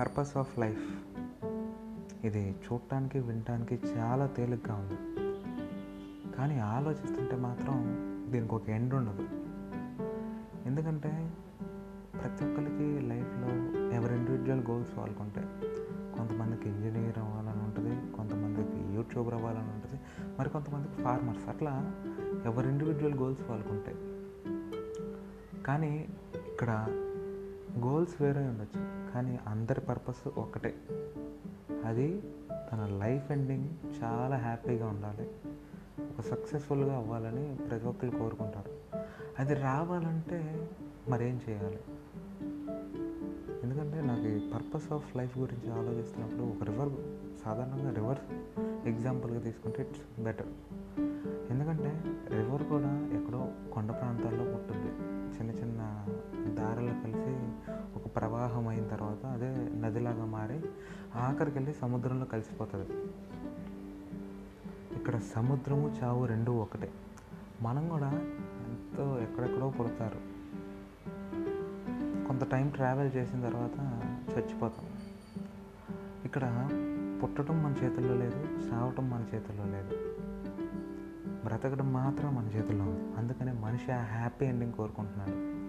[0.00, 0.84] Purpose of life
[2.24, 4.96] ఇది చూడటానికి వినటానికి చాలా తేలిగ్గా ఉంది.
[6.36, 7.74] కానీ ఆలోచిస్తుంటే మాత్రం
[8.32, 9.22] దీనికి ఒక ఎండ్ ఉండదు.
[10.66, 11.30] ఎందుకంటే
[12.20, 13.48] ప్రతి ఒక్కరికి లైఫ్లో
[13.96, 15.46] ఎవరి ఇండివిజువల్ గోల్స్ వాళ్ళకు ఉంటాయి
[16.18, 20.00] కొంతమందికి ఇంజనీర్ అవ్వాలని ఉంటుంది కొంతమందికి యూట్యూబర్ అవ్వాలని ఉంటుంది
[20.38, 21.92] మరి కొంతమందికి ఫార్మర్స్ అట్లా
[22.46, 23.96] ఎవరి ఇండివిజువల్ గోల్స్ వాళ్ళకు ఉంటాయి
[25.62, 26.08] కానీ
[26.48, 26.86] ఇక్కడ
[27.78, 28.99] గోల్స్ వేరే ఉండొచ్చు.
[29.14, 30.74] కానీ అందరి పర్పస్ ఒక్కటే
[31.84, 32.22] అది
[32.72, 33.68] తన లైఫ్ ఎండింగ్
[34.02, 35.30] చాలా హ్యాపీగా ఉండాలి.
[36.00, 38.70] ఒక సక్సెస్ఫుల్గా అవ్వాలని ప్రతి ఒక్కరు కోరుకుంటారు.
[39.38, 40.70] అది రావాలంటే
[41.08, 41.80] మరేం చేయాలి?
[43.62, 46.88] ఎందుకంటే నాకు ఈ పర్పస్ ఆఫ్ లైఫ్ గురించి ఆలోచిస్తున్నప్పుడు ఒక రివర్
[47.44, 48.18] సాధారణంగా రివర్
[48.88, 50.46] ఎగ్జాంపుల్గా తీసుకుంటే ఇట్స్ బెటర్.
[51.50, 54.39] ఎందుకంటే రివర్ కూడా ఎక్కడో కొండ ప్రాంతాల్లో
[59.90, 60.60] నదిలాగా మారి
[61.14, 62.90] ఆఖరికి వెళ్ళి సముద్రంలో కలిసిపోతుంది.
[64.96, 66.92] ఇక్కడ సముద్రము చావు రెండు ఒకటే.
[67.62, 68.10] మనం కూడా
[68.66, 70.18] ఎంతో ఎక్కడెక్కడో పుడతారు.
[72.28, 74.02] కొంత టైం ట్రావెల్ చేసిన తర్వాత
[74.38, 74.86] చచ్చిపోతాం.
[76.24, 76.68] ఇక్కడ
[77.22, 79.96] పుట్టడం మన చేతుల్లో లేదు సావటం మన చేతుల్లో లేదు.
[81.44, 83.16] బ్రతకడం మాత్రం మన చేతుల్లో ఉంది.
[83.16, 85.60] అందుకనే మనిషి ఆ హ్యాపీ ఎండింగ్ కోరుకుంటున్నాడు.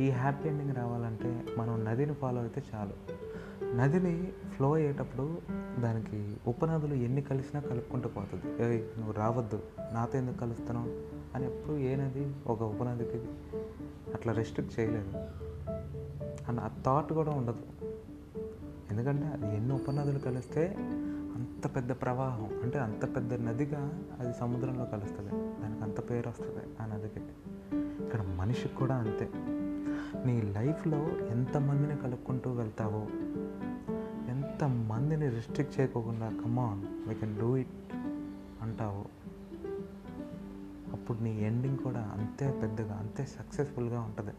[0.00, 2.92] ఈ హ్యాపీ ఎండింగ్ రావాలంటే మనం నదిని ఫాలో అయితే చాలు.
[3.76, 5.38] నదిని ఫ్లో అయ్యేటప్పుడు
[5.78, 8.46] దానికి ఉపనదులు ఎన్ని కలిసినా కలుపుకుంటూ పోతుంది.
[8.96, 9.62] నువ్వు రావద్దు.
[9.92, 10.88] నాతో ఎందుకు కలుస్తున్నావు?
[11.34, 13.18] అని ఎప్పుడు ఏ నది ఒక ఉపనదికి
[14.14, 15.18] అట్లా రెస్ట్రిక్ట్ చేయలేదు.
[16.48, 17.62] అన్న ఆ థాట్ కూడా ఉండదు.
[18.90, 25.30] ఎందుకంటే అది ఎన్ని ఉపనదులు కలిస్తే అంత పెద్ద ప్రవాహం అంటే అంత పెద్ద నదిగా అది సముద్రంలో కలుస్తుంది.
[25.62, 27.20] దానికి అంత పేరు వస్తుంది ఆ నదికి.
[28.04, 29.30] ఇక్కడ మనిషికి కూడా అంతే.
[30.24, 33.06] నీ లైఫ్లో ఎంతమందిని కలుపుకుంటూ వెళ్తావో
[34.28, 37.94] ఎంతమందిని రిస్ట్రిక్ట్ చేయకోకుండా come on we can do it
[38.62, 39.16] అంటావు
[40.92, 44.32] అప్పుడు నీ ఎండింగ్ కూడా అంతే పెద్దగా అంతే సక్సెస్ఫుల్గా ఉంటుంది.